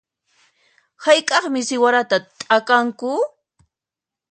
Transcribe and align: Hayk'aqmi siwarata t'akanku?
Hayk'aqmi 1.03 1.61
siwarata 1.67 2.17
t'akanku? 2.47 3.11